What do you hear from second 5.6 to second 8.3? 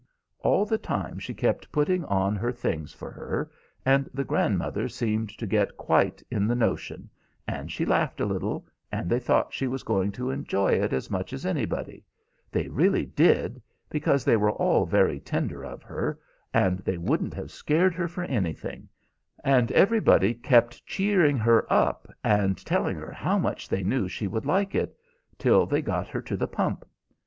quite in the notion, and she laughed a